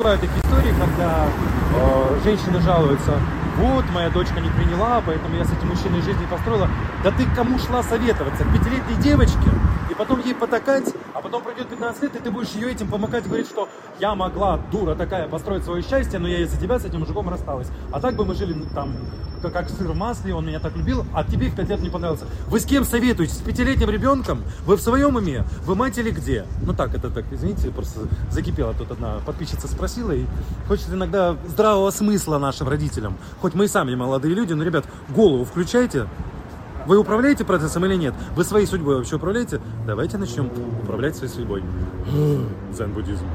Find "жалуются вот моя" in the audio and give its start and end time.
2.60-4.08